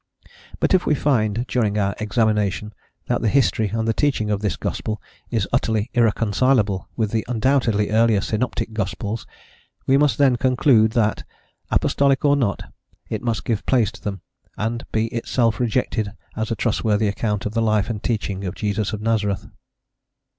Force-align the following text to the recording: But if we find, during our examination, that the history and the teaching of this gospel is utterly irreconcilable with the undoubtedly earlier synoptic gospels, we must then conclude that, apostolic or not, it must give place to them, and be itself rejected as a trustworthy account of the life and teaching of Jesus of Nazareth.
But 0.59 0.73
if 0.73 0.87
we 0.87 0.95
find, 0.95 1.45
during 1.45 1.77
our 1.77 1.93
examination, 1.99 2.73
that 3.05 3.21
the 3.21 3.29
history 3.29 3.67
and 3.69 3.87
the 3.87 3.93
teaching 3.93 4.31
of 4.31 4.41
this 4.41 4.57
gospel 4.57 4.99
is 5.29 5.47
utterly 5.53 5.91
irreconcilable 5.93 6.89
with 6.95 7.11
the 7.11 7.23
undoubtedly 7.27 7.91
earlier 7.91 8.19
synoptic 8.19 8.73
gospels, 8.73 9.27
we 9.85 9.97
must 9.99 10.17
then 10.17 10.37
conclude 10.37 10.93
that, 10.93 11.23
apostolic 11.69 12.25
or 12.25 12.35
not, 12.35 12.63
it 13.09 13.21
must 13.21 13.45
give 13.45 13.63
place 13.67 13.91
to 13.91 14.01
them, 14.01 14.21
and 14.57 14.83
be 14.91 15.05
itself 15.09 15.59
rejected 15.59 16.13
as 16.35 16.49
a 16.49 16.55
trustworthy 16.55 17.07
account 17.07 17.45
of 17.45 17.53
the 17.53 17.61
life 17.61 17.87
and 17.87 18.01
teaching 18.01 18.43
of 18.43 18.55
Jesus 18.55 18.93
of 18.93 19.01
Nazareth. 19.01 19.47